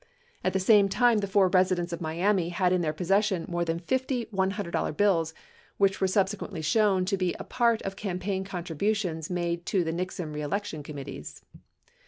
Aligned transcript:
At 0.43 0.53
the 0.53 0.59
same 0.59 0.89
time, 0.89 1.19
the 1.19 1.27
four 1.27 1.47
residents 1.47 1.93
of 1.93 2.01
Miami 2.01 2.49
had 2.49 2.73
in 2.73 2.81
their 2.81 2.91
possession 2.91 3.45
more 3.47 3.63
than 3.63 3.77
fifty 3.77 4.25
$100 4.33 4.97
bills 4.97 5.35
which 5.77 6.01
were 6.01 6.07
subsequently 6.07 6.63
shown 6.63 7.05
to 7.05 7.17
be 7.17 7.35
a 7.37 7.43
part 7.43 7.83
of 7.83 7.95
campaign 7.95 8.43
contributions 8.43 9.29
made 9.29 9.63
to 9.67 9.83
the 9.83 9.91
Nixon 9.93 10.33
reelection 10.33 10.81
committees. 10.81 11.43